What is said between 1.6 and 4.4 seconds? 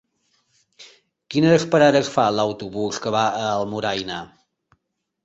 parades fa l'autobús que va a Almudaina?